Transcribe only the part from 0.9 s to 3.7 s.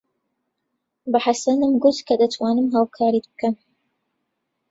بە حەسەنم گوت کە دەتوانم هاوکاریت بکەم.